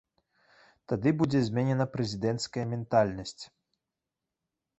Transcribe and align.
Тады 0.93 1.09
будзе 1.19 1.41
змененая 1.49 1.87
прэзідэнцкая 1.97 2.65
ментальнасць. 2.73 3.43